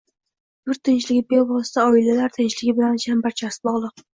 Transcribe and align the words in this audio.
Yurt 0.69 0.81
tinchligi 0.89 1.21
bevosita 1.35 1.85
oilalar 1.91 2.35
tinchligi 2.39 2.77
bilan 2.81 3.01
chambarchas 3.05 3.63
bog‘liq. 3.71 4.07